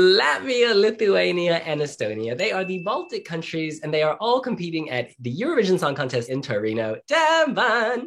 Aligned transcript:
Latvia, 0.00 0.74
Lithuania, 0.74 1.58
and 1.58 1.80
Estonia. 1.80 2.36
They 2.36 2.50
are 2.50 2.64
the 2.64 2.78
Baltic 2.78 3.24
countries, 3.24 3.80
and 3.80 3.94
they 3.94 4.02
are 4.02 4.16
all 4.20 4.40
competing 4.40 4.90
at 4.90 5.10
the 5.20 5.32
Eurovision 5.34 5.78
Song 5.78 5.94
Contest 5.94 6.28
in 6.28 6.42
Torino. 6.42 6.96
Deban! 7.08 8.06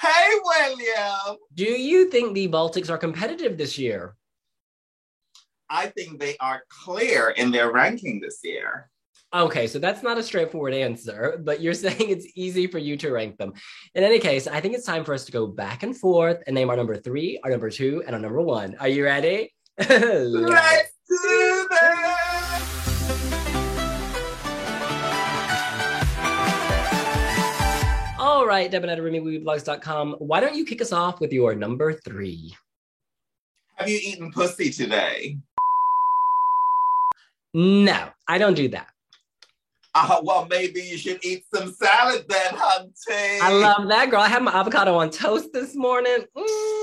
Hey, 0.00 0.28
William! 0.44 1.36
Do 1.54 1.64
you 1.64 2.10
think 2.10 2.34
the 2.34 2.48
Baltics 2.48 2.90
are 2.90 2.98
competitive 2.98 3.58
this 3.58 3.76
year? 3.76 4.14
I 5.68 5.88
think 5.88 6.20
they 6.20 6.36
are 6.38 6.62
clear 6.68 7.30
in 7.30 7.50
their 7.50 7.72
ranking 7.72 8.20
this 8.20 8.38
year. 8.44 8.88
Okay, 9.34 9.66
so 9.66 9.80
that's 9.80 10.04
not 10.04 10.18
a 10.18 10.22
straightforward 10.22 10.74
answer, 10.74 11.40
but 11.42 11.60
you're 11.60 11.74
saying 11.86 12.08
it's 12.08 12.28
easy 12.36 12.68
for 12.68 12.78
you 12.78 12.96
to 12.98 13.10
rank 13.10 13.36
them. 13.36 13.52
In 13.96 14.04
any 14.04 14.20
case, 14.20 14.46
I 14.46 14.60
think 14.60 14.74
it's 14.74 14.86
time 14.86 15.04
for 15.04 15.12
us 15.12 15.24
to 15.24 15.32
go 15.32 15.48
back 15.48 15.82
and 15.82 15.96
forth 15.96 16.40
and 16.46 16.54
name 16.54 16.70
our 16.70 16.76
number 16.76 16.96
three, 16.96 17.40
our 17.42 17.50
number 17.50 17.68
two, 17.68 18.04
and 18.06 18.14
our 18.14 18.20
number 18.20 18.40
one. 18.40 18.76
Are 18.78 18.86
you 18.86 19.04
ready? 19.04 19.52
Let's 19.88 20.95
do! 21.22 21.66
All 28.18 28.46
right, 28.46 28.70
Deban 28.70 28.86
Aderemi 28.86 29.22
wiwibloggs.com. 29.22 30.16
Why 30.18 30.40
don't 30.40 30.54
you 30.54 30.64
kick 30.64 30.80
us 30.80 30.92
off 30.92 31.20
with 31.20 31.32
your 31.32 31.54
number 31.54 31.92
three? 31.92 32.56
Have 33.74 33.88
you 33.88 33.98
eaten 34.02 34.32
pussy 34.32 34.70
today? 34.70 35.36
No, 37.52 38.08
I 38.28 38.38
don't 38.38 38.54
do 38.54 38.68
that. 38.68 38.88
Uh, 39.94 40.20
well, 40.22 40.46
maybe 40.50 40.82
you 40.82 40.98
should 40.98 41.24
eat 41.24 41.44
some 41.54 41.72
salad 41.72 42.26
then, 42.28 42.52
hunty. 42.54 43.40
I 43.40 43.50
love 43.50 43.88
that, 43.88 44.10
girl. 44.10 44.20
I 44.20 44.28
had 44.28 44.42
my 44.42 44.52
avocado 44.52 44.94
on 44.94 45.10
toast 45.10 45.54
this 45.54 45.74
morning. 45.74 46.18
Mm. 46.36 46.75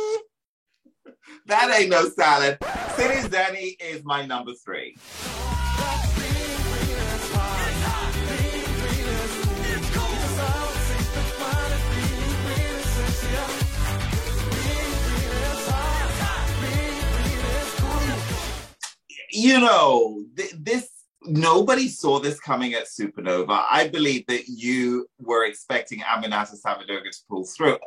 That 1.46 1.78
ain't 1.78 1.90
no 1.90 2.08
salad. 2.10 2.58
Citi 2.62 3.28
Zēni 3.28 3.76
is 3.82 4.04
my 4.06 4.26
number 4.26 4.54
three. 4.54 4.96
You 19.36 19.60
know, 19.60 20.23
th- 20.38 20.54
this 20.60 20.89
nobody 21.23 21.88
saw 21.88 22.20
this 22.20 22.39
coming 22.39 22.73
at 22.76 22.86
Supernova. 22.86 23.66
I 23.70 23.88
believe 23.88 24.26
that 24.28 24.48
you 24.48 25.08
were 25.20 25.45
expecting 25.45 26.00
Aminata 26.00 26.56
Savadogo 26.56 27.10
to 27.10 27.20
pull 27.28 27.44
through. 27.45 27.80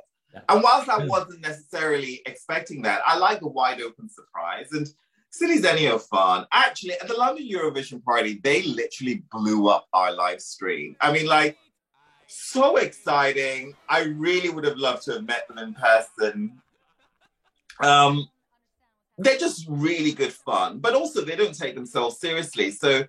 And 0.48 0.62
whilst 0.62 0.89
I 0.89 1.05
wasn't 1.05 1.41
necessarily 1.41 2.23
expecting 2.27 2.83
that, 2.83 3.01
I 3.06 3.17
like 3.17 3.42
a 3.42 3.48
wide 3.48 3.81
open 3.81 4.09
surprise. 4.09 4.69
And 4.73 4.87
Citi 5.33 5.61
Zēni 5.61 5.92
are 5.92 5.98
fun. 5.98 6.47
Actually, 6.53 6.92
at 6.95 7.09
the 7.09 7.15
London 7.15 7.48
Eurovision 7.48 8.03
party, 8.03 8.41
they 8.42 8.62
literally 8.62 9.23
blew 9.31 9.69
up 9.69 9.87
our 9.92 10.12
live 10.12 10.41
stream. 10.41 10.97
I 11.01 11.12
mean, 11.12 11.27
like, 11.27 11.59
so 12.27 12.77
exciting. 12.77 13.75
I 13.89 14.05
really 14.05 14.48
would 14.48 14.64
have 14.64 14.79
loved 14.79 15.03
to 15.05 15.14
have 15.14 15.27
met 15.27 15.47
them 15.48 15.59
in 15.59 15.75
person. 15.75 16.61
Um, 17.81 18.29
they're 19.19 19.39
just 19.39 19.67
really 19.69 20.12
good 20.12 20.33
fun, 20.33 20.79
but 20.79 20.95
also 20.95 21.25
they 21.25 21.37
don't 21.37 21.57
take 21.57 21.75
themselves 21.75 22.19
seriously. 22.19 22.70
So 22.70 23.05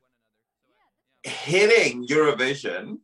hitting 1.24 2.08
Eurovision 2.08 3.00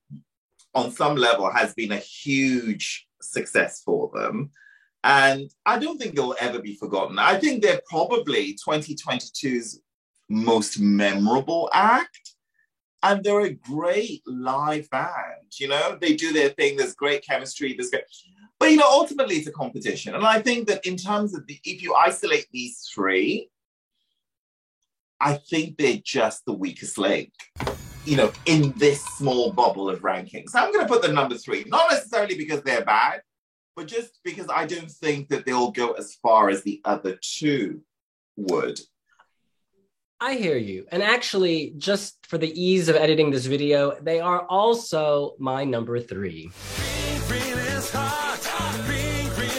on 0.76 0.92
some 0.92 1.16
level 1.16 1.52
has 1.52 1.74
been 1.74 1.92
a 1.92 1.98
huge 1.98 3.08
success 3.24 3.82
for 3.84 4.10
them. 4.14 4.52
And 5.04 5.52
I 5.66 5.80
don't 5.80 5.98
think 5.98 6.16
they'll 6.16 6.36
ever 6.40 6.60
be 6.60 6.76
forgotten. 6.76 7.20
I 7.20 7.38
think 7.38 7.62
they're 7.62 7.82
probably 7.90 8.58
2022's 8.66 9.82
most 10.30 10.80
memorable 10.80 11.70
act. 11.74 12.32
And 13.02 13.22
they're 13.22 13.42
a 13.42 13.54
great 13.54 14.22
live 14.26 14.90
band. 14.90 15.60
You 15.60 15.68
know, 15.68 15.98
they 16.00 16.16
do 16.16 16.32
their 16.32 16.50
thing. 16.50 16.78
There's 16.78 16.96
great 16.96 17.26
chemistry. 17.26 17.74
There's 17.74 17.90
great, 17.90 18.06
but 18.60 18.72
you 18.72 18.78
know, 18.78 18.89
ultimately 18.89 19.36
it's 19.36 19.48
a 19.48 19.52
competition. 19.52 20.16
And 20.16 20.26
I 20.26 20.42
think 20.42 20.70
that 20.70 20.86
in 20.86 20.95
terms 20.95 21.36
of 21.36 21.45
the, 21.48 21.60
if 21.66 21.82
you 21.82 21.95
isolate 21.95 22.48
these 22.54 22.89
three, 22.95 23.50
I 25.20 25.33
think 25.33 25.78
they're 25.78 26.00
just 26.02 26.45
the 26.45 26.54
weakest 26.54 26.98
link 26.98 27.33
you 28.05 28.17
know, 28.17 28.31
in 28.45 28.73
this 28.77 29.03
small 29.03 29.52
bubble 29.52 29.89
of 29.89 30.02
rankings. 30.02 30.49
So 30.49 30.59
I'm 30.59 30.71
going 30.71 30.86
to 30.86 30.91
put 30.91 31.02
them 31.02 31.15
number 31.15 31.36
three, 31.36 31.64
not 31.67 31.91
necessarily 31.91 32.36
because 32.36 32.61
they're 32.64 32.83
bad, 32.83 33.21
but 33.75 33.87
just 33.87 34.19
because 34.23 34.47
I 34.49 34.65
don't 34.65 34.91
think 34.91 35.30
that 35.30 35.45
they'll 35.45 35.71
go 35.71 35.93
as 35.93 36.15
far 36.15 36.49
as 36.49 36.64
the 36.64 36.81
other 36.86 37.17
two 37.21 37.81
would. 38.36 38.80
I 40.19 40.36
hear 40.36 40.58
you. 40.58 40.86
And 40.91 41.03
actually, 41.03 41.73
just 41.77 42.25
for 42.27 42.37
the 42.37 42.52
ease 42.61 42.87
of 42.87 42.95
editing 42.95 43.31
this 43.31 43.45
video, 43.45 43.97
they 44.02 44.20
are 44.20 44.45
also 44.47 45.35
my 45.37 45.65
number 45.65 45.99
three. 45.99 46.49
Being 46.77 47.21
green 47.27 47.58
is 47.58 47.91
hot. 47.91 48.39
Being 48.87 49.30
green 49.35 49.53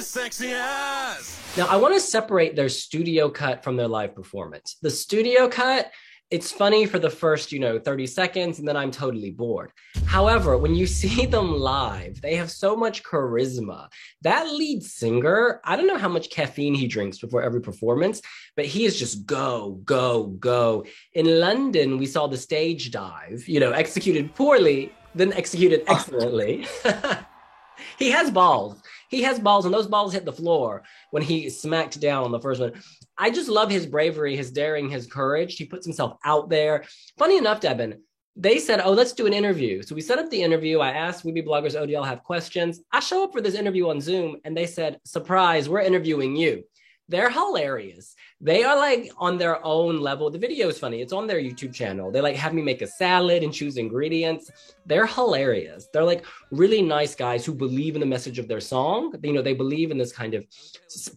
Being 0.00 0.06
green 0.14 0.32
is 0.32 0.38
sexy 0.38 0.52
as. 0.54 1.56
Now, 1.56 1.66
I 1.66 1.76
want 1.76 1.94
to 1.94 2.00
separate 2.00 2.56
their 2.56 2.68
studio 2.68 3.28
cut 3.28 3.62
from 3.62 3.76
their 3.76 3.88
live 3.88 4.14
performance. 4.14 4.76
The 4.80 4.90
studio 4.90 5.48
cut, 5.48 5.90
it's 6.30 6.50
funny 6.50 6.86
for 6.86 6.98
the 6.98 7.10
first, 7.10 7.52
you 7.52 7.58
know, 7.58 7.78
30 7.78 8.06
seconds, 8.06 8.58
and 8.58 8.66
then 8.66 8.76
I'm 8.76 8.90
totally 8.90 9.30
bored. 9.30 9.72
However, 10.06 10.56
when 10.56 10.74
you 10.74 10.86
see 11.00 11.26
them 11.26 11.52
live, 11.52 12.20
they 12.22 12.36
have 12.36 12.50
so 12.50 12.76
much 12.76 13.02
charisma. 13.02 13.88
That 14.22 14.46
lead 14.50 14.82
singer, 14.82 15.60
I 15.64 15.76
don't 15.76 15.86
know 15.86 15.98
how 15.98 16.08
much 16.08 16.30
caffeine 16.30 16.74
he 16.74 16.86
drinks 16.86 17.18
before 17.18 17.42
every 17.42 17.60
performance, 17.60 18.22
but 18.56 18.64
he 18.64 18.86
is 18.86 18.98
just 18.98 19.26
go, 19.26 19.80
go, 19.84 20.28
go. 20.38 20.84
In 21.12 21.40
London, 21.40 21.98
we 21.98 22.06
saw 22.06 22.26
the 22.26 22.38
stage 22.38 22.90
dive, 22.90 23.46
you 23.46 23.60
know, 23.60 23.72
executed 23.72 24.34
poorly, 24.34 24.92
then 25.14 25.32
executed 25.34 25.82
excellently. 25.88 26.66
he 27.98 28.10
has 28.10 28.30
balls. 28.30 28.80
He 29.10 29.22
has 29.22 29.40
balls, 29.40 29.64
and 29.64 29.74
those 29.74 29.88
balls 29.88 30.12
hit 30.12 30.24
the 30.24 30.32
floor 30.32 30.84
when 31.10 31.22
he 31.22 31.50
smacked 31.50 32.00
down 32.00 32.24
on 32.24 32.30
the 32.30 32.40
first 32.40 32.60
one. 32.60 32.72
I 33.18 33.30
just 33.30 33.48
love 33.48 33.68
his 33.68 33.84
bravery, 33.84 34.36
his 34.36 34.52
daring, 34.52 34.88
his 34.88 35.06
courage. 35.06 35.56
He 35.56 35.66
puts 35.66 35.84
himself 35.84 36.16
out 36.24 36.48
there. 36.48 36.84
Funny 37.18 37.36
enough, 37.36 37.60
Deban, 37.60 37.98
they 38.36 38.58
said, 38.58 38.80
Oh, 38.82 38.92
let's 38.92 39.12
do 39.12 39.26
an 39.26 39.32
interview. 39.32 39.82
So 39.82 39.96
we 39.96 40.00
set 40.00 40.20
up 40.20 40.30
the 40.30 40.40
interview. 40.40 40.78
I 40.78 40.90
asked 40.90 41.24
Weeby 41.24 41.44
Bloggers 41.44 41.74
ODL 41.78 42.06
have 42.06 42.22
questions. 42.22 42.80
I 42.92 43.00
show 43.00 43.24
up 43.24 43.32
for 43.32 43.40
this 43.40 43.56
interview 43.56 43.90
on 43.90 44.00
Zoom, 44.00 44.36
and 44.44 44.56
they 44.56 44.66
said, 44.66 45.00
Surprise, 45.04 45.68
we're 45.68 45.80
interviewing 45.80 46.36
you. 46.36 46.62
They're 47.10 47.30
hilarious 47.30 48.14
they 48.42 48.64
are 48.64 48.76
like 48.76 49.12
on 49.18 49.36
their 49.36 49.64
own 49.64 50.00
level. 50.00 50.30
The 50.30 50.38
video 50.38 50.68
is 50.68 50.78
funny. 50.78 51.02
It's 51.02 51.12
on 51.12 51.26
their 51.26 51.40
YouTube 51.40 51.74
channel. 51.74 52.10
They 52.10 52.22
like 52.22 52.36
have 52.36 52.54
me 52.54 52.62
make 52.62 52.80
a 52.80 52.86
salad 52.86 53.42
and 53.42 53.52
choose 53.52 53.76
ingredients. 53.76 54.50
They're 54.86 55.06
hilarious. 55.06 55.88
They're 55.92 56.04
like 56.04 56.24
really 56.50 56.80
nice 56.80 57.14
guys 57.14 57.44
who 57.44 57.52
believe 57.52 57.96
in 57.96 58.00
the 58.00 58.06
message 58.06 58.38
of 58.38 58.48
their 58.48 58.60
song. 58.60 59.14
You 59.22 59.34
know, 59.34 59.42
they 59.42 59.52
believe 59.52 59.90
in 59.90 59.98
this 59.98 60.12
kind 60.12 60.32
of 60.32 60.46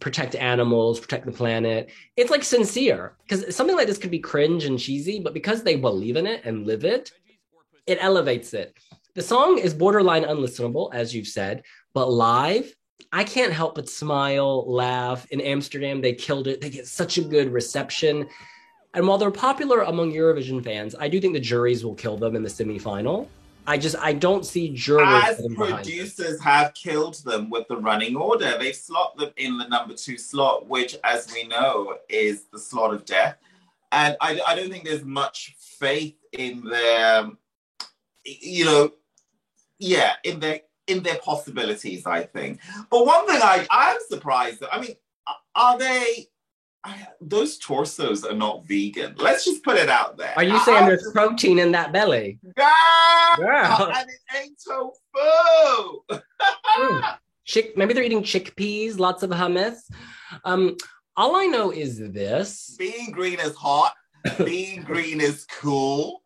protect 0.00 0.34
animals, 0.34 1.00
protect 1.00 1.24
the 1.24 1.32
planet. 1.32 1.90
It's 2.16 2.30
like 2.30 2.44
sincere 2.44 3.16
because 3.26 3.56
something 3.56 3.76
like 3.76 3.86
this 3.86 3.98
could 3.98 4.10
be 4.10 4.18
cringe 4.18 4.66
and 4.66 4.78
cheesy, 4.78 5.20
but 5.20 5.32
because 5.32 5.62
they 5.62 5.76
believe 5.76 6.16
in 6.16 6.26
it 6.26 6.44
and 6.44 6.66
live 6.66 6.84
it, 6.84 7.10
it 7.86 7.98
elevates 8.02 8.52
it. 8.52 8.76
The 9.14 9.22
song 9.22 9.58
is 9.58 9.72
borderline 9.72 10.24
unlistenable, 10.24 10.92
as 10.92 11.14
you've 11.14 11.28
said, 11.28 11.62
but 11.94 12.10
live, 12.10 12.70
I 13.12 13.24
can't 13.24 13.52
help 13.52 13.76
but 13.76 13.88
smile, 13.88 14.70
laugh. 14.70 15.26
In 15.30 15.40
Amsterdam, 15.40 16.00
they 16.00 16.14
killed 16.14 16.48
it. 16.48 16.60
They 16.60 16.70
get 16.70 16.86
such 16.86 17.16
a 17.18 17.22
good 17.22 17.52
reception. 17.52 18.28
And 18.92 19.06
while 19.06 19.18
they're 19.18 19.30
popular 19.30 19.82
among 19.82 20.12
Eurovision 20.12 20.62
fans, 20.62 20.94
I 20.98 21.08
do 21.08 21.20
think 21.20 21.34
the 21.34 21.40
juries 21.40 21.84
will 21.84 21.94
kill 21.94 22.16
them 22.16 22.36
in 22.36 22.42
the 22.42 22.48
semifinal. 22.48 23.28
I 23.66 23.78
just 23.78 23.96
I 23.96 24.12
don't 24.12 24.44
see 24.44 24.74
juries. 24.74 25.24
As 25.24 25.40
producers 25.54 26.40
have 26.42 26.74
killed 26.74 27.14
them 27.24 27.50
with 27.50 27.66
the 27.68 27.76
running 27.76 28.14
order, 28.14 28.58
they've 28.58 28.74
slot 28.74 29.16
them 29.16 29.30
in 29.36 29.58
the 29.58 29.66
number 29.68 29.94
two 29.94 30.18
slot, 30.18 30.68
which, 30.68 30.96
as 31.02 31.32
we 31.32 31.44
know, 31.44 31.96
is 32.08 32.44
the 32.52 32.58
slot 32.58 32.92
of 32.92 33.04
death. 33.04 33.36
And 33.90 34.16
I, 34.20 34.40
I 34.46 34.54
don't 34.54 34.70
think 34.70 34.84
there's 34.84 35.04
much 35.04 35.54
faith 35.58 36.16
in 36.32 36.64
their, 36.64 37.30
you 38.24 38.64
know, 38.64 38.92
yeah, 39.78 40.14
in 40.24 40.40
their 40.40 40.60
in 40.86 41.02
their 41.02 41.18
possibilities, 41.18 42.06
I 42.06 42.24
think. 42.24 42.60
But 42.90 43.06
one 43.06 43.26
thing 43.26 43.40
I 43.42 43.66
I'm 43.70 43.98
surprised. 44.08 44.62
I 44.70 44.80
mean, 44.80 44.94
are 45.54 45.78
they? 45.78 46.26
I, 46.86 47.06
those 47.20 47.56
torsos 47.56 48.24
are 48.24 48.34
not 48.34 48.66
vegan. 48.66 49.14
Let's 49.16 49.44
just 49.44 49.64
put 49.64 49.78
it 49.78 49.88
out 49.88 50.18
there. 50.18 50.34
Are 50.36 50.44
you 50.44 50.58
saying 50.60 50.84
I, 50.84 50.88
there's 50.88 51.10
protein 51.12 51.58
in 51.58 51.72
that 51.72 51.92
belly? 51.92 52.38
Yeah, 52.58 53.34
Girl. 53.38 53.92
and 53.96 54.08
it 54.08 54.36
ain't 54.36 54.58
tofu. 54.62 56.00
mm. 56.78 57.16
Chick, 57.46 57.76
maybe 57.76 57.94
they're 57.94 58.04
eating 58.04 58.22
chickpeas, 58.22 58.98
lots 58.98 59.22
of 59.22 59.30
hummus. 59.30 59.78
Um, 60.44 60.76
all 61.16 61.36
I 61.36 61.46
know 61.46 61.70
is 61.70 61.98
this: 61.98 62.74
being 62.78 63.10
green 63.12 63.40
is 63.40 63.54
hot. 63.54 63.94
being 64.44 64.82
green 64.82 65.20
is 65.20 65.46
cool. 65.46 66.22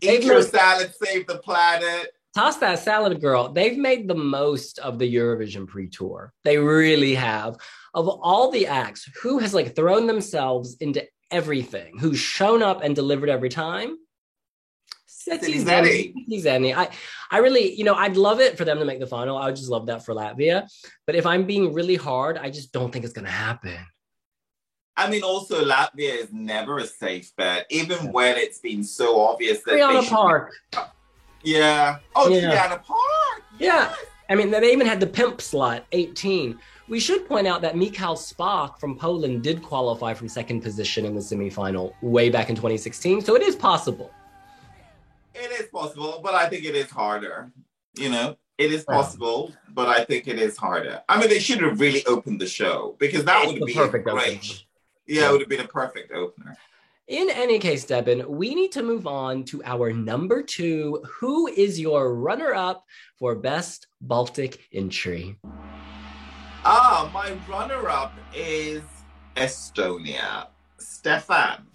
Eat 0.00 0.24
your 0.24 0.42
salad, 0.42 0.92
save 1.02 1.26
the 1.26 1.38
planet. 1.38 2.12
Toss 2.36 2.58
that 2.58 2.78
salad, 2.80 3.18
girl. 3.22 3.50
They've 3.50 3.78
made 3.78 4.06
the 4.06 4.14
most 4.14 4.78
of 4.80 4.98
the 4.98 5.14
Eurovision 5.14 5.66
pre 5.66 5.88
tour. 5.88 6.34
They 6.44 6.58
really 6.58 7.14
have. 7.14 7.56
of 7.94 8.08
all 8.08 8.50
the 8.50 8.66
acts, 8.66 9.08
who 9.22 9.38
has 9.38 9.54
like 9.54 9.74
thrown 9.74 10.06
themselves 10.06 10.76
into 10.80 11.02
everything, 11.30 11.96
who's 11.98 12.18
shown 12.18 12.62
up 12.62 12.82
and 12.82 12.94
delivered 12.94 13.30
every 13.30 13.48
time? 13.48 13.96
Citi 15.08 15.64
Zēni. 15.64 16.76
I, 16.76 16.90
I 17.30 17.38
really, 17.38 17.72
you 17.72 17.84
know, 17.84 17.94
I'd 17.94 18.18
love 18.18 18.38
it 18.38 18.58
for 18.58 18.66
them 18.66 18.80
to 18.80 18.84
make 18.84 19.00
the 19.00 19.06
final. 19.06 19.38
I 19.38 19.46
would 19.46 19.56
just 19.56 19.70
love 19.70 19.86
that 19.86 20.04
for 20.04 20.14
Latvia. 20.14 20.68
But 21.06 21.16
if 21.16 21.24
I'm 21.24 21.46
being 21.46 21.72
really 21.72 21.96
hard, 21.96 22.36
I 22.36 22.50
just 22.50 22.70
don't 22.70 22.92
think 22.92 23.06
it's 23.06 23.14
going 23.14 23.24
to 23.24 23.30
happen. 23.30 23.78
I 24.94 25.08
mean, 25.08 25.22
also 25.22 25.64
Latvia 25.64 26.18
is 26.18 26.28
never 26.34 26.80
a 26.80 26.86
safe 26.86 27.34
bet, 27.34 27.64
even 27.70 28.12
when 28.12 28.36
it's 28.36 28.58
been 28.58 28.84
so 28.84 29.22
obvious 29.22 29.62
that 29.62 29.76
Triana 29.76 30.06
Park. 30.06 30.52
Yeah. 31.46 31.98
Oh, 32.16 32.28
yeah. 32.28 32.50
Triana 32.50 32.82
Park. 32.82 33.42
Yeah. 33.58 33.88
Yes. 33.88 33.96
I 34.28 34.34
mean, 34.34 34.50
they 34.50 34.72
even 34.72 34.86
had 34.86 34.98
the 34.98 35.06
pimp 35.06 35.40
slot, 35.40 35.84
18. 35.92 36.58
We 36.88 36.98
should 36.98 37.28
point 37.28 37.46
out 37.46 37.62
that 37.62 37.76
Michał 37.76 38.16
Szpak 38.16 38.80
from 38.80 38.98
Poland 38.98 39.42
did 39.42 39.62
qualify 39.62 40.12
from 40.14 40.28
second 40.28 40.62
position 40.62 41.04
in 41.04 41.14
the 41.14 41.20
semifinal 41.20 41.94
way 42.02 42.30
back 42.30 42.48
in 42.48 42.56
2016, 42.56 43.20
so 43.20 43.36
it 43.36 43.42
is 43.42 43.54
possible. 43.54 44.10
It 45.34 45.52
is 45.60 45.68
possible, 45.68 46.20
but 46.22 46.34
I 46.34 46.48
think 46.48 46.64
it 46.64 46.74
is 46.74 46.90
harder. 46.90 47.52
You 47.94 48.10
know, 48.10 48.36
it 48.58 48.72
is 48.72 48.84
possible, 48.84 49.50
yeah. 49.50 49.56
but 49.72 49.88
I 49.88 50.04
think 50.04 50.26
it 50.26 50.40
is 50.40 50.56
harder. 50.56 51.02
I 51.08 51.20
mean, 51.20 51.28
they 51.28 51.38
should 51.38 51.60
have 51.60 51.78
really 51.78 52.04
opened 52.06 52.40
the 52.40 52.48
show 52.48 52.96
because 52.98 53.24
that 53.24 53.46
would 53.46 53.64
be 53.64 53.72
perfect 53.72 54.08
great. 54.08 54.64
Yeah, 55.06 55.20
yeah, 55.20 55.28
it 55.28 55.32
would 55.32 55.40
have 55.42 55.50
been 55.50 55.60
a 55.60 55.68
perfect 55.68 56.10
opener. 56.12 56.56
In 57.08 57.30
any 57.30 57.60
case, 57.60 57.84
Deban, 57.86 58.26
we 58.26 58.52
need 58.52 58.72
to 58.72 58.82
move 58.82 59.06
on 59.06 59.44
to 59.44 59.62
our 59.62 59.92
number 59.92 60.42
two. 60.42 61.04
Who 61.20 61.46
is 61.46 61.78
your 61.78 62.16
runner 62.16 62.52
up 62.52 62.84
for 63.16 63.36
Best 63.36 63.86
Baltic 64.00 64.66
Entry? 64.74 65.38
Ah, 66.64 67.08
my 67.14 67.36
runner 67.48 67.88
up 67.88 68.12
is 68.34 68.82
Estonia, 69.36 70.48
Stefan. 70.78 71.68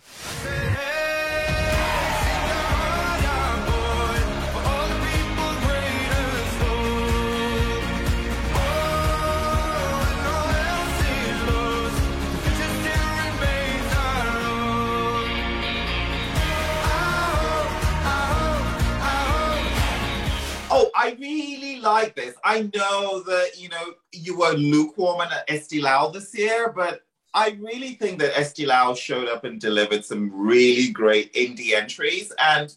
I 22.52 22.70
know 22.76 23.22
that, 23.22 23.52
you 23.58 23.70
know, 23.70 23.94
you 24.12 24.38
were 24.38 24.52
lukewarm 24.52 25.22
at 25.22 25.48
Laul 25.48 26.12
this 26.12 26.38
year, 26.38 26.74
but 26.76 27.00
I 27.34 27.58
really 27.62 27.94
think 27.94 28.20
that 28.20 28.34
Laul 28.34 28.98
showed 28.98 29.30
up 29.30 29.46
and 29.46 29.58
delivered 29.58 30.04
some 30.04 30.30
really 30.34 30.92
great 30.92 31.34
indie 31.34 31.72
entries. 31.74 32.34
And 32.38 32.76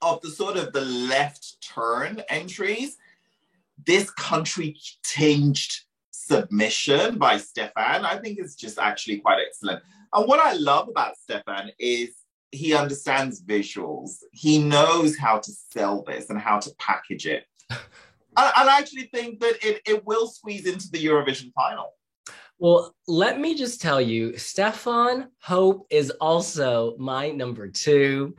of 0.00 0.22
the 0.22 0.30
sort 0.30 0.56
of 0.56 0.72
the 0.72 0.80
left 0.80 1.58
turn 1.60 2.22
entries, 2.30 2.96
this 3.84 4.10
country 4.10 4.78
tinged 5.02 5.68
submission 6.10 7.18
by 7.18 7.36
Stefan, 7.36 8.06
I 8.06 8.16
think 8.16 8.38
is 8.38 8.56
just 8.56 8.78
actually 8.78 9.18
quite 9.18 9.38
excellent. 9.46 9.82
And 10.14 10.26
what 10.26 10.40
I 10.40 10.54
love 10.54 10.88
about 10.88 11.18
Stefan 11.18 11.72
is 11.78 12.14
he 12.52 12.72
understands 12.72 13.42
visuals. 13.42 14.16
He 14.32 14.56
knows 14.58 15.18
how 15.18 15.40
to 15.40 15.52
sell 15.52 16.04
this 16.04 16.30
and 16.30 16.40
how 16.40 16.58
to 16.60 16.70
package 16.78 17.26
it. 17.26 17.44
and, 18.36 18.68
I 18.70 18.78
actually 18.78 19.10
think 19.12 19.40
that 19.40 19.64
it, 19.64 19.82
it 19.86 20.06
will 20.06 20.26
squeeze 20.26 20.66
into 20.66 20.90
the 20.90 21.04
Eurovision 21.04 21.52
final. 21.54 21.92
Well, 22.58 22.94
let 23.06 23.38
me 23.38 23.54
just 23.54 23.82
tell 23.82 24.00
you, 24.00 24.36
Stefan 24.38 25.28
Hope 25.42 25.86
is 25.90 26.10
also 26.10 26.96
my 26.98 27.30
number 27.30 27.68
two. 27.68 28.34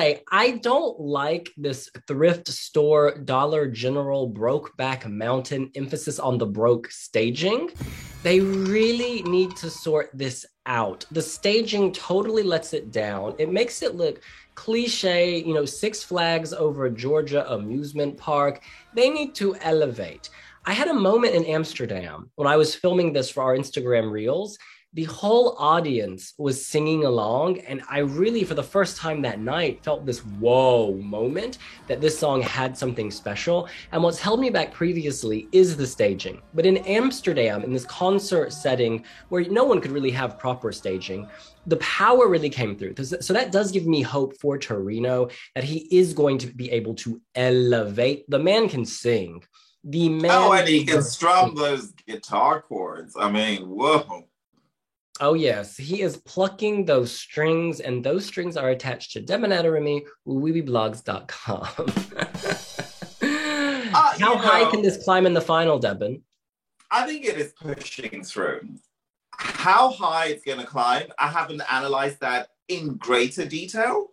Say, 0.00 0.22
I 0.30 0.52
don't 0.52 0.98
like 0.98 1.50
this 1.56 1.90
thrift 2.06 2.48
store 2.48 3.18
Dollar 3.18 3.68
General 3.68 4.30
Brokeback 4.30 5.06
Mountain 5.06 5.70
emphasis 5.74 6.18
on 6.18 6.38
the 6.38 6.46
broke 6.46 6.90
staging. 6.90 7.70
They 8.22 8.40
really 8.40 9.22
need 9.22 9.56
to 9.56 9.68
sort 9.68 10.10
this 10.14 10.46
out. 10.64 11.04
The 11.10 11.20
staging 11.20 11.92
totally 11.92 12.42
lets 12.42 12.72
it 12.72 12.90
down. 12.90 13.34
It 13.38 13.52
makes 13.52 13.82
it 13.82 13.94
look 13.94 14.22
cliche, 14.54 15.38
you 15.38 15.52
know, 15.52 15.66
Six 15.66 16.02
Flags 16.02 16.54
over 16.54 16.88
Georgia 16.88 17.50
amusement 17.52 18.16
park. 18.16 18.62
They 18.94 19.10
need 19.10 19.34
to 19.36 19.54
elevate. 19.56 20.30
I 20.64 20.72
had 20.72 20.88
a 20.88 20.94
moment 20.94 21.34
in 21.34 21.44
Amsterdam 21.44 22.30
when 22.36 22.48
I 22.48 22.56
was 22.56 22.74
filming 22.74 23.12
this 23.12 23.28
for 23.28 23.42
our 23.42 23.56
Instagram 23.56 24.10
Reels 24.10 24.58
the 24.92 25.04
whole 25.04 25.54
audience 25.58 26.34
was 26.36 26.66
singing 26.66 27.04
along. 27.04 27.58
And 27.60 27.82
I 27.88 27.98
really, 27.98 28.42
for 28.42 28.54
the 28.54 28.62
first 28.62 28.96
time 28.96 29.22
that 29.22 29.38
night, 29.38 29.84
felt 29.84 30.04
this 30.04 30.18
whoa 30.18 30.94
moment 30.96 31.58
that 31.86 32.00
this 32.00 32.18
song 32.18 32.42
had 32.42 32.76
something 32.76 33.10
special. 33.10 33.68
And 33.92 34.02
what's 34.02 34.18
held 34.18 34.40
me 34.40 34.50
back 34.50 34.72
previously 34.72 35.48
is 35.52 35.76
the 35.76 35.86
staging. 35.86 36.42
But 36.54 36.66
in 36.66 36.78
Amsterdam, 36.78 37.62
in 37.62 37.72
this 37.72 37.84
concert 37.84 38.52
setting 38.52 39.04
where 39.28 39.44
no 39.44 39.64
one 39.64 39.80
could 39.80 39.92
really 39.92 40.10
have 40.10 40.38
proper 40.38 40.72
staging, 40.72 41.28
the 41.66 41.76
power 41.76 42.26
really 42.28 42.50
came 42.50 42.76
through. 42.76 42.96
So 42.96 43.32
that 43.32 43.52
does 43.52 43.70
give 43.70 43.86
me 43.86 44.02
hope 44.02 44.36
for 44.38 44.58
Torino 44.58 45.28
that 45.54 45.62
he 45.62 45.86
is 45.96 46.14
going 46.14 46.38
to 46.38 46.48
be 46.48 46.70
able 46.72 46.94
to 46.96 47.20
elevate. 47.36 48.24
The 48.28 48.40
man 48.40 48.68
can 48.68 48.84
sing. 48.84 49.44
The 49.84 50.08
man. 50.08 50.30
Oh, 50.32 50.52
and 50.52 50.68
he 50.68 50.84
can 50.84 51.02
strum 51.02 51.54
those 51.54 51.92
guitar 52.06 52.60
chords. 52.62 53.14
I 53.18 53.30
mean, 53.30 53.62
whoa. 53.68 54.26
Oh 55.22 55.34
yes, 55.34 55.76
he 55.76 56.00
is 56.00 56.16
plucking 56.16 56.86
those 56.86 57.12
strings, 57.12 57.80
and 57.80 58.02
those 58.02 58.24
strings 58.24 58.56
are 58.56 58.70
attached 58.70 59.12
to 59.12 59.20
Demonatoremy, 59.20 60.00
wiwibloggs.com. 60.26 61.60
uh, 63.94 64.12
How 64.18 64.18
know, 64.18 64.38
high 64.38 64.70
can 64.70 64.80
this 64.80 65.04
climb 65.04 65.26
in 65.26 65.34
the 65.34 65.40
final, 65.42 65.78
Deban? 65.78 66.22
I 66.90 67.06
think 67.06 67.26
it 67.26 67.36
is 67.36 67.52
pushing 67.52 68.24
through. 68.24 68.62
How 69.32 69.90
high 69.90 70.28
it's 70.28 70.42
going 70.42 70.58
to 70.58 70.66
climb, 70.66 71.08
I 71.18 71.28
haven't 71.28 71.62
analyzed 71.70 72.20
that 72.20 72.48
in 72.68 72.96
greater 72.96 73.44
detail, 73.44 74.08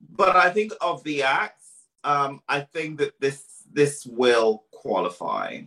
but 0.00 0.34
I 0.34 0.50
think 0.50 0.72
of 0.80 1.04
the 1.04 1.24
acts, 1.24 1.72
um, 2.04 2.40
I 2.48 2.60
think 2.60 2.98
that 2.98 3.20
this 3.20 3.64
this 3.70 4.06
will 4.06 4.64
qualify. 4.70 5.60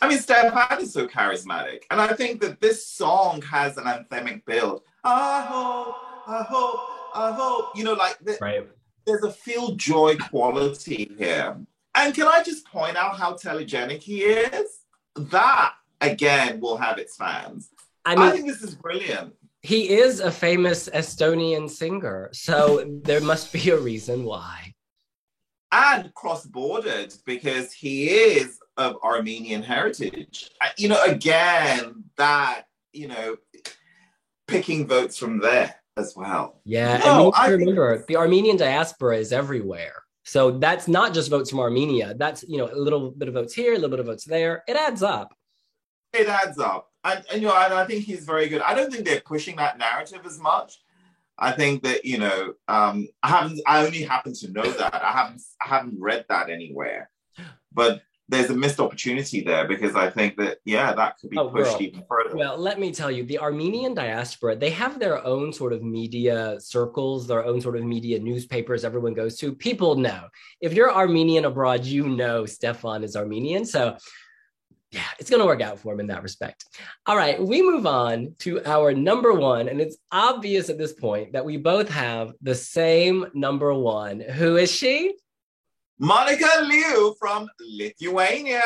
I 0.00 0.08
mean, 0.08 0.18
Stefan 0.18 0.80
is 0.80 0.92
so 0.92 1.06
charismatic. 1.06 1.82
And 1.90 2.00
I 2.00 2.14
think 2.14 2.40
that 2.40 2.60
this 2.60 2.86
song 2.86 3.42
has 3.42 3.76
an 3.76 3.84
anthemic 3.84 4.44
build. 4.46 4.82
I 5.04 5.42
hope, 5.42 5.94
I 6.26 6.42
hope, 6.42 6.80
I 7.14 7.32
hope. 7.32 7.76
You 7.76 7.84
know, 7.84 7.92
like 7.92 8.18
the, 8.20 8.38
right. 8.40 8.66
there's 9.06 9.24
a 9.24 9.30
feel 9.30 9.74
joy 9.76 10.16
quality 10.16 11.12
here. 11.18 11.56
And 11.94 12.14
can 12.14 12.28
I 12.28 12.42
just 12.42 12.66
point 12.66 12.96
out 12.96 13.18
how 13.18 13.34
telegenic 13.34 14.00
he 14.02 14.22
is? 14.22 14.80
That, 15.16 15.74
again, 16.00 16.60
will 16.60 16.76
have 16.76 16.98
its 16.98 17.16
fans. 17.16 17.70
I, 18.04 18.14
mean, 18.14 18.24
I 18.24 18.30
think 18.30 18.46
this 18.46 18.62
is 18.62 18.74
brilliant. 18.74 19.34
He 19.62 19.90
is 19.90 20.20
a 20.20 20.30
famous 20.30 20.88
Estonian 20.88 21.68
singer. 21.68 22.30
So 22.32 23.00
there 23.04 23.20
must 23.20 23.52
be 23.52 23.68
a 23.70 23.76
reason 23.78 24.24
why. 24.24 24.69
And 25.72 26.12
cross 26.14 26.46
bordered 26.46 27.14
because 27.24 27.72
he 27.72 28.08
is 28.08 28.58
of 28.76 28.96
Armenian 29.04 29.62
heritage. 29.62 30.50
Uh, 30.60 30.68
you 30.76 30.88
know, 30.88 31.02
again, 31.04 32.04
that, 32.16 32.64
you 32.92 33.06
know, 33.08 33.36
picking 34.48 34.88
votes 34.88 35.16
from 35.16 35.38
there 35.38 35.76
as 35.96 36.14
well. 36.16 36.60
Yeah, 36.64 36.98
no, 36.98 37.32
and 37.36 37.52
we 37.52 37.58
remember 37.58 37.96
think... 37.96 38.08
the 38.08 38.16
Armenian 38.16 38.56
diaspora 38.56 39.18
is 39.18 39.32
everywhere. 39.32 40.02
So 40.24 40.52
that's 40.52 40.88
not 40.88 41.14
just 41.14 41.30
votes 41.30 41.50
from 41.50 41.60
Armenia. 41.60 42.14
That's, 42.16 42.42
you 42.48 42.58
know, 42.58 42.68
a 42.72 42.76
little 42.76 43.10
bit 43.10 43.28
of 43.28 43.34
votes 43.34 43.54
here, 43.54 43.72
a 43.72 43.76
little 43.76 43.90
bit 43.90 44.00
of 44.00 44.06
votes 44.06 44.24
there. 44.24 44.64
It 44.66 44.76
adds 44.76 45.02
up. 45.02 45.34
It 46.12 46.28
adds 46.28 46.58
up. 46.58 46.88
And, 47.04 47.24
and 47.32 47.42
you 47.42 47.48
know, 47.48 47.56
and 47.56 47.72
I 47.72 47.86
think 47.86 48.04
he's 48.04 48.24
very 48.24 48.48
good. 48.48 48.60
I 48.60 48.74
don't 48.74 48.92
think 48.92 49.04
they're 49.04 49.20
pushing 49.20 49.56
that 49.56 49.78
narrative 49.78 50.26
as 50.26 50.38
much. 50.38 50.80
I 51.40 51.52
think 51.52 51.82
that 51.84 52.04
you 52.04 52.18
know, 52.18 52.54
um, 52.68 53.08
I 53.22 53.28
haven't. 53.28 53.60
I 53.66 53.84
only 53.84 54.02
happen 54.02 54.34
to 54.34 54.50
know 54.52 54.70
that. 54.70 54.94
I 54.94 55.12
haven't. 55.12 55.42
I 55.64 55.68
haven't 55.68 55.98
read 55.98 56.26
that 56.28 56.50
anywhere. 56.50 57.10
But 57.72 58.02
there's 58.30 58.48
a 58.48 58.54
missed 58.54 58.78
opportunity 58.78 59.42
there 59.42 59.66
because 59.66 59.96
I 59.96 60.08
think 60.08 60.36
that 60.36 60.58
yeah, 60.64 60.92
that 60.94 61.18
could 61.18 61.30
be 61.30 61.38
oh, 61.38 61.48
pushed 61.48 61.72
girl. 61.72 61.82
even 61.82 62.04
further. 62.08 62.36
Well, 62.36 62.56
let 62.56 62.78
me 62.78 62.92
tell 62.92 63.10
you, 63.10 63.24
the 63.24 63.38
Armenian 63.38 63.92
diaspora 63.92 64.54
they 64.54 64.70
have 64.70 65.00
their 65.00 65.24
own 65.24 65.52
sort 65.52 65.72
of 65.72 65.82
media 65.82 66.56
circles, 66.60 67.26
their 67.26 67.44
own 67.44 67.60
sort 67.60 67.76
of 67.76 67.84
media 67.84 68.18
newspapers 68.20 68.84
everyone 68.84 69.14
goes 69.14 69.36
to. 69.38 69.52
People 69.52 69.96
know 69.96 70.28
if 70.60 70.72
you're 70.72 70.94
Armenian 70.94 71.44
abroad, 71.46 71.84
you 71.84 72.08
know 72.08 72.46
Stefan 72.46 73.02
is 73.02 73.16
Armenian, 73.16 73.64
so. 73.64 73.96
Yeah, 74.92 75.02
it's 75.20 75.30
going 75.30 75.40
to 75.40 75.46
work 75.46 75.60
out 75.60 75.78
for 75.78 75.92
him 75.92 76.00
in 76.00 76.08
that 76.08 76.22
respect. 76.22 76.64
All 77.06 77.16
right, 77.16 77.40
we 77.40 77.62
move 77.62 77.86
on 77.86 78.34
to 78.40 78.64
our 78.66 78.92
number 78.92 79.32
one. 79.32 79.68
And 79.68 79.80
it's 79.80 79.96
obvious 80.10 80.68
at 80.68 80.78
this 80.78 80.92
point 80.92 81.32
that 81.32 81.44
we 81.44 81.56
both 81.56 81.88
have 81.88 82.32
the 82.42 82.56
same 82.56 83.26
number 83.32 83.72
one. 83.72 84.18
Who 84.20 84.56
is 84.56 84.70
she? 84.70 85.14
Monika 86.00 86.66
Liu 86.66 87.14
from 87.20 87.48
Lithuania. 87.60 88.62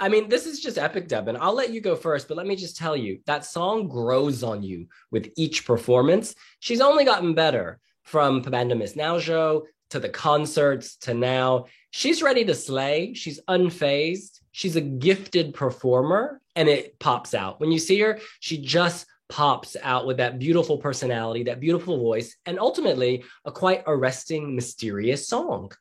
I 0.00 0.08
mean, 0.08 0.28
this 0.28 0.46
is 0.46 0.60
just 0.60 0.78
epic, 0.78 1.08
Deban. 1.08 1.38
I'll 1.40 1.54
let 1.54 1.72
you 1.72 1.80
go 1.80 1.96
first, 1.96 2.28
but 2.28 2.36
let 2.36 2.46
me 2.46 2.56
just 2.56 2.76
tell 2.76 2.96
you 2.96 3.20
that 3.26 3.44
song 3.44 3.88
grows 3.88 4.42
on 4.42 4.62
you 4.62 4.86
with 5.10 5.30
each 5.36 5.66
performance. 5.66 6.34
She's 6.60 6.80
only 6.80 7.04
gotten 7.04 7.34
better 7.34 7.80
from 8.04 8.42
Pabandom 8.42 8.82
iš 8.82 8.94
naujo 8.94 9.20
Show 9.20 9.66
to 9.90 10.00
the 10.00 10.08
concerts 10.08 10.96
to 10.96 11.14
now. 11.14 11.66
She's 11.90 12.22
ready 12.22 12.44
to 12.44 12.54
slay. 12.54 13.14
She's 13.14 13.40
unfazed. 13.48 14.40
She's 14.52 14.76
a 14.76 14.80
gifted 14.80 15.54
performer 15.54 16.40
and 16.56 16.68
it 16.68 16.98
pops 16.98 17.34
out. 17.34 17.60
When 17.60 17.72
you 17.72 17.78
see 17.78 17.98
her, 18.00 18.18
she 18.40 18.58
just 18.58 19.06
pops 19.28 19.76
out 19.82 20.06
with 20.06 20.16
that 20.18 20.38
beautiful 20.38 20.78
personality, 20.78 21.44
that 21.44 21.60
beautiful 21.60 21.98
voice, 21.98 22.36
and 22.46 22.58
ultimately 22.58 23.24
a 23.44 23.52
quite 23.52 23.82
arresting, 23.86 24.54
mysterious 24.54 25.28
song. 25.28 25.72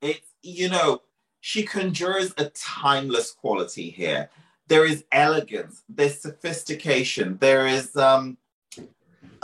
It's, 0.00 0.26
you 0.42 0.68
know, 0.68 1.00
she 1.46 1.62
conjures 1.62 2.34
a 2.38 2.46
timeless 2.46 3.30
quality 3.30 3.88
here. 3.88 4.28
There 4.66 4.84
is 4.84 5.04
elegance, 5.12 5.84
there's 5.88 6.20
sophistication, 6.20 7.38
there 7.40 7.68
is 7.68 7.96
um, 7.96 8.36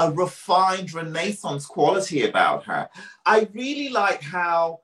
a 0.00 0.10
refined 0.10 0.92
Renaissance 0.92 1.64
quality 1.64 2.24
about 2.24 2.64
her. 2.64 2.88
I 3.24 3.48
really 3.52 3.90
like 3.90 4.20
how 4.20 4.80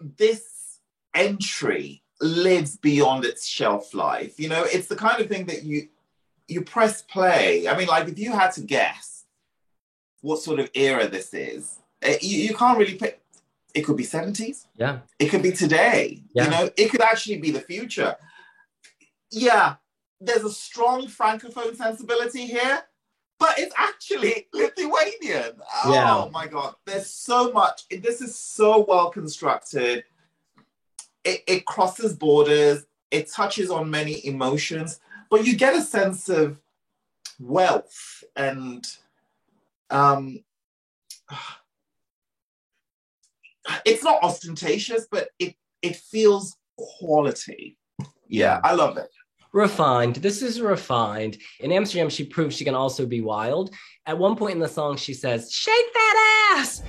this 0.00 0.78
entry 1.16 2.04
lives 2.20 2.76
beyond 2.76 3.24
its 3.24 3.44
shelf 3.44 3.92
life. 3.92 4.38
You 4.38 4.50
know, 4.50 4.62
it's 4.62 4.86
the 4.86 4.94
kind 4.94 5.20
of 5.20 5.28
thing 5.28 5.46
that 5.46 5.64
you 5.64 5.88
you 6.46 6.62
press 6.62 7.02
play. 7.02 7.66
I 7.66 7.76
mean, 7.76 7.88
like 7.88 8.06
if 8.06 8.20
you 8.20 8.30
had 8.30 8.52
to 8.52 8.60
guess 8.60 9.24
what 10.20 10.38
sort 10.38 10.60
of 10.60 10.70
era 10.74 11.08
this 11.08 11.34
is, 11.34 11.80
eh, 12.02 12.18
you, 12.20 12.38
you 12.38 12.54
can't 12.54 12.78
really 12.78 12.94
pick. 12.94 13.20
It 13.74 13.82
could 13.82 13.96
be 13.96 14.04
70s. 14.04 14.66
Yeah. 14.76 15.00
It 15.18 15.28
could 15.28 15.42
be 15.42 15.52
today. 15.52 16.22
Yeah. 16.34 16.44
You 16.44 16.50
know, 16.50 16.70
it 16.76 16.90
could 16.90 17.02
actually 17.02 17.38
be 17.38 17.50
the 17.50 17.60
future. 17.60 18.16
Yeah, 19.30 19.76
there's 20.20 20.44
a 20.44 20.50
strong 20.50 21.06
francophone 21.06 21.76
sensibility 21.76 22.46
here, 22.46 22.82
but 23.38 23.58
it's 23.58 23.74
actually 23.76 24.48
Lithuanian. 24.52 25.60
Oh 25.84 25.92
yeah. 25.92 26.28
my 26.32 26.46
god, 26.46 26.74
there's 26.86 27.10
so 27.10 27.52
much. 27.52 27.82
This 27.88 28.20
is 28.20 28.36
so 28.36 28.84
well 28.88 29.10
constructed. 29.10 30.04
It, 31.24 31.42
it 31.46 31.66
crosses 31.66 32.14
borders. 32.14 32.86
It 33.10 33.30
touches 33.30 33.70
on 33.70 33.90
many 33.90 34.24
emotions, 34.26 35.00
but 35.30 35.46
you 35.46 35.56
get 35.56 35.74
a 35.74 35.82
sense 35.82 36.28
of 36.28 36.60
wealth 37.38 38.24
and 38.34 38.86
um, 39.90 40.42
it's 43.84 44.04
not 44.04 44.22
ostentatious, 44.22 45.06
but 45.10 45.28
it 45.38 45.54
it 45.82 45.96
feels 45.96 46.56
quality. 46.76 47.76
Yeah, 48.28 48.60
I 48.62 48.74
love 48.74 48.96
it. 48.96 49.10
Refined. 49.52 50.16
This 50.16 50.42
is 50.42 50.60
refined. 50.60 51.38
In 51.60 51.72
Amsterdam, 51.72 52.10
she 52.10 52.24
proves 52.24 52.56
she 52.56 52.64
can 52.64 52.74
also 52.74 53.06
be 53.06 53.20
wild. 53.20 53.74
At 54.06 54.18
one 54.18 54.36
point 54.36 54.54
in 54.54 54.60
the 54.60 54.68
song, 54.68 54.96
she 54.96 55.14
says, 55.14 55.50
"Shake 55.50 55.92
that 55.94 56.54
ass." 56.56 56.82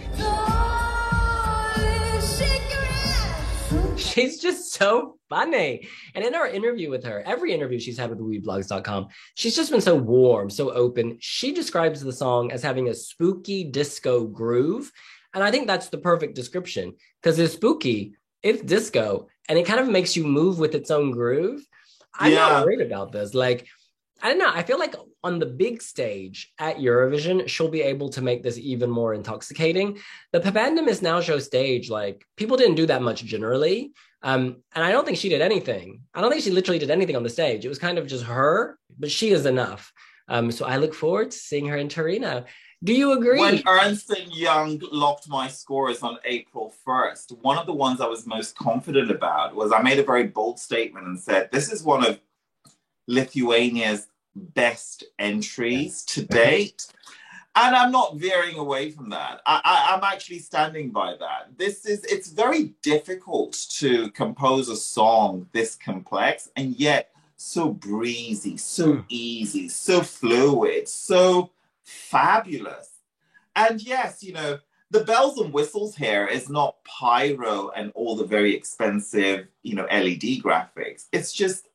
she's 3.99 4.39
just 4.39 4.73
so 4.73 5.17
funny. 5.29 5.87
And 6.15 6.25
in 6.25 6.35
our 6.35 6.47
interview 6.47 6.89
with 6.89 7.03
her, 7.03 7.21
every 7.25 7.53
interview 7.53 7.79
she's 7.79 7.97
had 7.97 8.09
with 8.09 8.19
wiwibloggs.com, 8.19 9.07
she's 9.35 9.55
just 9.55 9.71
been 9.71 9.81
so 9.81 9.95
warm, 9.95 10.49
so 10.49 10.71
open. 10.71 11.17
She 11.19 11.53
describes 11.53 12.01
the 12.01 12.13
song 12.13 12.51
as 12.51 12.63
having 12.63 12.89
a 12.89 12.93
spooky 12.93 13.63
disco 13.63 14.25
groove. 14.25 14.91
And 15.33 15.43
I 15.43 15.51
think 15.51 15.67
that's 15.67 15.89
the 15.89 15.97
perfect 15.97 16.35
description 16.35 16.95
because 17.21 17.37
it's 17.39 17.53
spooky, 17.53 18.13
it's 18.41 18.61
disco, 18.61 19.27
and 19.47 19.59
it 19.59 19.65
kind 19.65 19.79
of 19.79 19.87
makes 19.87 20.15
you 20.15 20.25
move 20.25 20.59
with 20.59 20.75
its 20.75 20.91
own 20.91 21.11
groove. 21.11 21.65
I'm 22.17 22.31
yeah. 22.31 22.39
not 22.39 22.65
worried 22.65 22.81
about 22.81 23.11
this. 23.11 23.33
Like, 23.33 23.67
I 24.21 24.29
don't 24.29 24.39
know. 24.39 24.51
I 24.53 24.63
feel 24.63 24.79
like 24.79 24.95
on 25.23 25.39
the 25.39 25.45
big 25.45 25.81
stage 25.81 26.51
at 26.59 26.77
Eurovision, 26.77 27.47
she'll 27.47 27.69
be 27.69 27.81
able 27.81 28.09
to 28.09 28.21
make 28.21 28.43
this 28.43 28.57
even 28.57 28.89
more 28.89 29.13
intoxicating. 29.13 29.99
The 30.33 30.39
Pabandom 30.41 30.87
iš 30.87 30.99
naujo 30.99 31.21
Show 31.21 31.39
stage, 31.39 31.89
like, 31.89 32.25
people 32.35 32.57
didn't 32.57 32.75
do 32.75 32.87
that 32.87 33.01
much 33.01 33.23
generally. 33.23 33.91
Um, 34.21 34.57
and 34.75 34.83
I 34.83 34.91
don't 34.91 35.05
think 35.05 35.17
she 35.17 35.29
did 35.29 35.41
anything. 35.41 36.01
I 36.13 36.19
don't 36.19 36.29
think 36.29 36.43
she 36.43 36.51
literally 36.51 36.79
did 36.79 36.91
anything 36.91 37.15
on 37.15 37.23
the 37.23 37.29
stage. 37.29 37.63
It 37.63 37.69
was 37.69 37.79
kind 37.79 37.97
of 37.97 38.07
just 38.07 38.25
her, 38.25 38.77
but 38.97 39.11
she 39.11 39.29
is 39.29 39.45
enough. 39.45 39.93
Um, 40.27 40.51
so 40.51 40.65
I 40.65 40.77
look 40.77 40.93
forward 40.93 41.31
to 41.31 41.37
seeing 41.37 41.67
her 41.67 41.77
in 41.77 41.87
Torino. 41.87 42.43
Do 42.83 42.93
you 42.93 43.11
agree? 43.11 43.39
When 43.39 43.61
Ernst 43.67 44.09
and 44.09 44.33
Young 44.33 44.81
locked 44.91 45.27
my 45.27 45.49
scores 45.49 46.01
on 46.01 46.17
April 46.23 46.73
1st, 46.87 47.39
one 47.41 47.57
of 47.57 47.65
the 47.65 47.73
ones 47.73 47.99
I 47.99 48.07
was 48.07 48.25
most 48.25 48.55
confident 48.55 49.11
about 49.11 49.53
was 49.53 49.73
I 49.73 49.81
made 49.81 49.99
a 49.99 50.03
very 50.03 50.27
bold 50.27 50.59
statement 50.59 51.05
and 51.05 51.19
said, 51.19 51.49
This 51.51 51.71
is 51.71 51.83
one 51.83 52.05
of 52.05 52.21
Lithuania's 53.07 54.07
best 54.33 55.03
entries 55.17 56.03
to 56.05 56.23
date. 56.23 56.87
And 57.55 57.75
I'm 57.75 57.91
not 57.91 58.15
veering 58.15 58.57
away 58.57 58.91
from 58.91 59.09
that. 59.09 59.41
I, 59.45 59.93
am 59.93 60.03
actually 60.03 60.39
standing 60.39 60.91
by 60.91 61.15
that. 61.19 61.57
This 61.57 61.85
is, 61.85 62.05
it's 62.05 62.29
very 62.29 62.75
difficult 62.81 63.53
to 63.71 64.09
compose 64.11 64.69
a 64.69 64.77
song 64.77 65.47
this 65.51 65.75
complex 65.75 66.49
and 66.55 66.79
yet 66.79 67.11
so 67.35 67.69
breezy, 67.73 68.55
so 68.55 68.93
mm. 68.93 69.05
easy, 69.09 69.67
so 69.67 70.01
fluid, 70.01 70.87
so 70.87 71.51
fabulous. 71.89 72.89
And 73.55 73.81
yes, 73.81 74.23
you 74.23 74.33
know, 74.33 74.59
the 74.91 75.03
bells 75.03 75.37
and 75.39 75.53
whistles 75.53 75.95
here 75.95 76.25
is 76.25 76.49
not 76.49 76.83
pyro 76.83 77.69
and 77.75 77.91
all 77.93 78.15
the 78.15 78.25
very 78.25 78.55
expensive, 78.55 79.47
you 79.63 79.75
know, 79.75 79.85
LED 79.91 80.41
graphics. 80.43 81.05
It's 81.11 81.33
just 81.33 81.67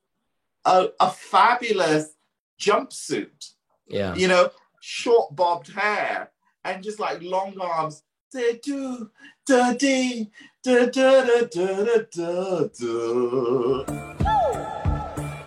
a, 0.64 0.88
a 1.00 1.10
fabulous 1.10 2.14
jumpsuit. 2.60 3.52
Yeah. 3.86 4.14
You 4.14 4.28
know, 4.28 4.50
short 4.80 5.36
bobbed 5.36 5.72
hair 5.72 6.30
and 6.64 6.82
just 6.82 6.98
like 6.98 7.22
long 7.22 7.58
arms. 7.60 8.02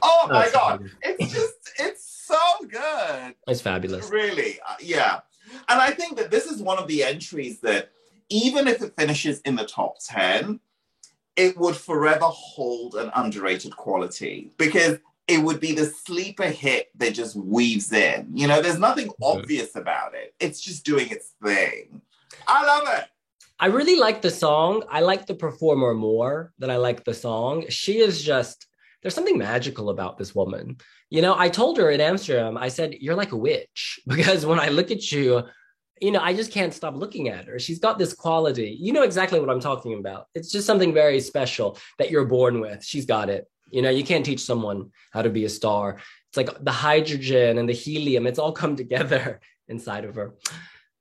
Oh 0.02 0.28
my 0.30 0.50
god. 0.54 0.90
It's 1.02 1.34
just 1.34 1.56
it's 1.80 2.07
so 2.28 2.68
good. 2.68 3.36
It's 3.48 3.62
fabulous. 3.62 4.10
Really, 4.10 4.60
uh, 4.68 4.76
yeah. 4.82 5.22
And 5.70 5.80
I 5.80 5.92
think 5.92 6.18
that 6.18 6.32
this 6.32 6.46
is 6.46 6.62
one 6.62 6.78
of 6.78 6.88
the 6.88 7.04
entries 7.04 7.60
that, 7.62 7.90
even 8.30 8.68
if 8.68 8.82
it 8.82 8.94
finishes 8.98 9.40
in 9.42 9.56
the 9.56 9.66
top 9.66 9.96
10, 10.06 10.60
it 11.38 11.58
would 11.58 11.78
forever 11.78 12.26
hold 12.26 12.96
an 12.96 13.10
underrated 13.16 13.76
quality 13.78 14.52
because 14.58 14.98
it 15.28 15.42
would 15.42 15.60
be 15.60 15.74
the 15.74 15.86
sleeper 15.86 16.48
hit 16.48 16.90
that 16.96 17.14
just 17.14 17.36
weaves 17.36 17.94
in. 17.94 18.30
You 18.34 18.48
know, 18.48 18.62
there's 18.62 18.80
nothing 18.80 19.12
obvious 19.22 19.76
about 19.76 20.14
it, 20.16 20.34
it's 20.40 20.60
just 20.60 20.86
doing 20.86 21.10
its 21.10 21.34
thing. 21.44 22.02
I 22.48 22.66
love 22.66 23.00
it. 23.00 23.06
I 23.60 23.68
really 23.68 23.96
like 23.96 24.22
the 24.22 24.30
song. 24.30 24.84
I 24.90 25.00
like 25.00 25.26
the 25.26 25.34
performer 25.34 25.94
more 25.94 26.54
than 26.60 26.70
I 26.70 26.78
like 26.78 27.04
the 27.04 27.14
song. 27.14 27.66
She 27.70 28.00
is 28.00 28.22
just, 28.22 28.68
there's 29.02 29.16
something 29.16 29.38
magical 29.38 29.90
about 29.90 30.18
this 30.18 30.36
woman. 30.36 30.78
You 31.10 31.22
know, 31.22 31.36
I 31.38 31.50
told 31.50 31.78
her 31.78 31.90
in 31.90 32.02
Amsterdam, 32.02 32.58
I 32.58 32.68
said, 32.70 32.96
You're 33.00 33.16
like 33.16 33.32
a 33.32 33.38
witch 33.38 34.00
because 34.08 34.46
when 34.46 34.60
I 34.60 34.70
look 34.70 34.92
at 34.92 35.12
you, 35.12 35.44
you 36.02 36.12
know, 36.12 36.20
I 36.20 36.34
just 36.34 36.52
can't 36.52 36.74
stop 36.74 36.96
looking 36.96 37.30
at 37.30 37.46
her. 37.46 37.58
She's 37.60 37.80
got 37.80 37.98
this 37.98 38.14
quality. 38.14 38.78
You 38.80 38.94
know 38.94 39.04
exactly 39.04 39.40
what 39.40 39.50
I'm 39.50 39.60
talking 39.60 39.98
about. 39.98 40.28
It's 40.36 40.52
just 40.52 40.68
something 40.68 40.94
very 40.94 41.20
special 41.20 41.78
that 41.98 42.12
you're 42.12 42.26
born 42.26 42.60
with. 42.60 42.86
She's 42.86 43.06
got 43.06 43.30
it. 43.30 43.48
You 43.72 43.82
know, 43.82 43.90
you 43.90 44.04
can't 44.04 44.26
teach 44.26 44.42
someone 44.42 44.92
how 45.12 45.24
to 45.24 45.30
be 45.30 45.46
a 45.46 45.50
star. 45.50 45.98
It's 46.30 46.38
like 46.38 46.64
the 46.64 46.72
hydrogen 46.72 47.58
and 47.58 47.68
the 47.68 47.74
helium, 47.74 48.28
it's 48.28 48.40
all 48.40 48.52
come 48.52 48.76
together 48.84 49.40
inside 49.68 50.06
of 50.06 50.16
her. 50.16 50.36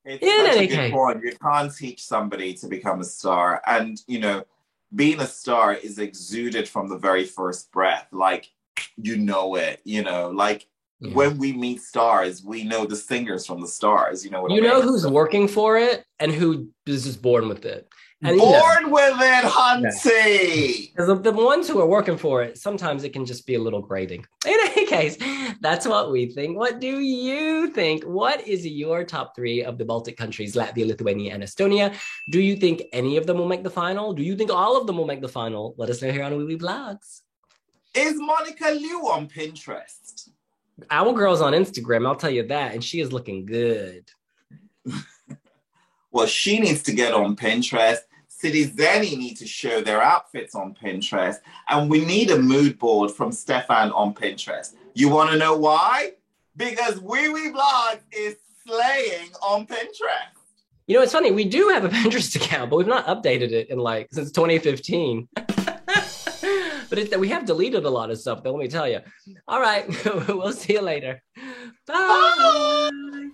It's 0.03 0.23
In 0.23 0.57
any 0.57 0.67
case, 0.67 0.91
point. 0.91 1.21
you 1.23 1.33
can't 1.41 1.73
teach 1.75 2.03
somebody 2.03 2.53
to 2.55 2.67
become 2.67 3.01
a 3.01 3.03
star, 3.03 3.61
and 3.67 3.99
you 4.07 4.19
know, 4.19 4.43
being 4.95 5.19
a 5.19 5.27
star 5.27 5.73
is 5.73 5.99
exuded 5.99 6.67
from 6.67 6.87
the 6.87 6.97
very 6.97 7.25
first 7.25 7.71
breath. 7.73 8.07
Like 8.13 8.49
you 8.97 9.17
know 9.17 9.55
it, 9.55 9.81
you 9.83 10.03
know, 10.03 10.29
like 10.29 10.67
yeah. 10.99 11.13
when 11.13 11.37
we 11.37 11.53
meet 11.53 11.81
stars, 11.81 12.43
we 12.43 12.63
know 12.63 12.85
the 12.85 12.95
singers 12.95 13.45
from 13.45 13.61
the 13.61 13.67
stars. 13.67 14.23
You 14.23 14.31
know 14.31 14.41
what 14.41 14.51
you 14.51 14.57
I 14.57 14.61
mean? 14.61 14.69
know 14.69 14.81
who's 14.81 15.05
working 15.05 15.47
for 15.47 15.77
it 15.77 16.03
and 16.19 16.31
who 16.31 16.69
is 16.85 17.05
just 17.05 17.21
born 17.21 17.47
with 17.47 17.65
it. 17.65 17.87
And, 18.23 18.39
Born 18.39 18.51
you 18.81 18.87
know, 18.87 18.93
with 18.93 19.17
it, 19.21 19.43
Hunty. 19.45 20.91
Because 20.91 21.05
the, 21.05 21.15
the 21.15 21.31
ones 21.31 21.67
who 21.67 21.79
are 21.79 21.85
working 21.85 22.17
for 22.17 22.41
it, 22.41 22.57
sometimes 22.57 23.03
it 23.03 23.13
can 23.13 23.25
just 23.27 23.45
be 23.45 23.53
a 23.53 23.61
little 23.61 23.79
grating. 23.81 24.25
In 24.47 24.57
any 24.59 24.87
case, 24.87 25.17
that's 25.61 25.87
what 25.87 26.11
we 26.11 26.31
think. 26.33 26.57
What 26.57 26.79
do 26.79 26.99
you 26.99 27.67
think? 27.67 28.03
What 28.05 28.47
is 28.47 28.65
your 28.65 29.03
top 29.03 29.35
three 29.35 29.63
of 29.63 29.77
the 29.77 29.85
Baltic 29.85 30.17
countries, 30.17 30.55
Latvia, 30.55 30.87
Lithuania, 30.87 31.35
and 31.35 31.43
Estonia? 31.43 31.95
Do 32.31 32.41
you 32.41 32.55
think 32.55 32.81
any 32.91 33.17
of 33.17 33.27
them 33.27 33.37
will 33.37 33.47
make 33.47 33.63
the 33.63 33.69
final? 33.69 34.13
Do 34.13 34.23
you 34.23 34.35
think 34.35 34.49
all 34.49 34.81
of 34.81 34.87
them 34.87 34.97
will 34.97 35.05
make 35.05 35.21
the 35.21 35.29
final? 35.29 35.75
Let 35.77 35.91
us 35.91 36.01
know 36.01 36.11
here 36.11 36.23
on 36.23 36.31
Wiwibloggs. 36.31 37.21
Is 37.97 38.21
Monika 38.21 38.79
Liu 38.79 39.09
on 39.09 39.27
Pinterest? 39.27 40.29
Our 40.91 41.13
girl's 41.13 41.41
on 41.41 41.53
Instagram, 41.53 42.05
I'll 42.05 42.15
tell 42.15 42.29
you 42.29 42.45
that, 42.45 42.75
and 42.75 42.83
she 42.83 43.01
is 43.01 43.11
looking 43.11 43.43
good. 43.43 44.11
well, 46.11 46.27
she 46.27 46.59
needs 46.59 46.83
to 46.83 46.91
get 46.91 47.15
on 47.15 47.35
Pinterest. 47.35 47.97
Citi 48.29 48.69
Zēni 48.69 49.17
need 49.17 49.35
to 49.37 49.47
show 49.47 49.81
their 49.81 49.99
outfits 49.99 50.53
on 50.53 50.75
Pinterest, 50.75 51.37
and 51.69 51.89
we 51.89 52.05
need 52.05 52.29
a 52.29 52.37
mood 52.37 52.77
board 52.77 53.09
from 53.09 53.31
Stefan 53.31 53.91
on 53.93 54.13
Pinterest. 54.13 54.75
You 54.93 55.09
want 55.09 55.31
to 55.31 55.37
know 55.37 55.57
why? 55.57 56.11
Because 56.55 56.99
Wiwibloggs 56.99 58.01
is 58.11 58.35
slaying 58.63 59.31
on 59.41 59.65
Pinterest. 59.65 60.37
You 60.85 60.97
know, 60.97 61.01
it's 61.01 61.13
funny. 61.13 61.31
We 61.31 61.45
do 61.45 61.69
have 61.69 61.83
a 61.83 61.89
Pinterest 61.97 62.35
account, 62.35 62.69
but 62.69 62.77
we've 62.77 62.85
not 62.85 63.07
updated 63.07 63.53
it 63.53 63.71
in 63.71 63.79
like 63.79 64.09
since 64.11 64.31
2015. 64.31 65.29
but 66.89 66.99
it, 66.99 67.19
we 67.19 67.29
have 67.29 67.45
deleted 67.45 67.85
a 67.85 67.89
lot 67.89 68.11
of 68.11 68.19
stuff, 68.19 68.43
though. 68.43 68.51
Let 68.51 68.59
me 68.59 68.67
tell 68.67 68.87
you. 68.87 68.99
All 69.47 69.61
right, 69.61 69.85
we'll 70.27 70.53
see 70.53 70.73
you 70.73 70.81
later. 70.81 71.21
Bye. 71.85 72.89
Bye. 72.91 73.26